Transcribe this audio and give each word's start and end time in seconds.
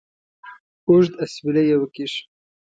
اوږد 0.87 1.13
اسویلی 1.23 1.63
یې 1.69 1.75
وکېښ. 1.79 2.13